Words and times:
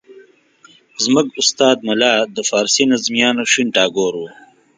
زموږ 1.03 1.27
استاد 1.41 1.77
ملا 1.87 2.13
د 2.35 2.37
فارسي 2.49 2.83
د 2.87 2.89
نظمیاتو 2.91 3.49
شین 3.51 3.67
ټاګور 3.75 4.13
وو. 4.19 4.27